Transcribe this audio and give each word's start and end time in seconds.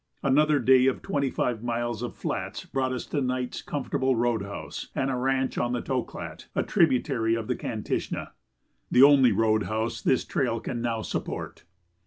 Another 0.23 0.57
day 0.57 0.87
of 0.87 1.03
twenty 1.03 1.29
five 1.29 1.61
miles 1.61 2.01
of 2.01 2.15
flats 2.15 2.65
brought 2.65 2.91
us 2.91 3.05
to 3.05 3.21
Knight's 3.21 3.61
comfortable 3.61 4.15
road 4.15 4.41
house 4.41 4.87
and 4.95 5.21
ranch 5.21 5.59
on 5.59 5.73
the 5.73 5.81
Toklat, 5.83 6.47
a 6.55 6.63
tributary 6.63 7.35
of 7.35 7.45
the 7.47 7.55
Kantishna, 7.55 8.31
the 8.89 9.03
only 9.03 9.31
road 9.31 9.61
house 9.65 10.01
this 10.01 10.25
trail 10.25 10.59
can 10.59 10.81
now 10.81 11.03
support. 11.03 11.65